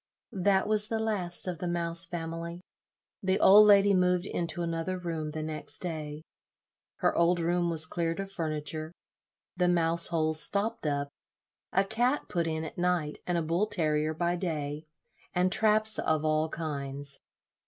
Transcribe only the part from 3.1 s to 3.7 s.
The old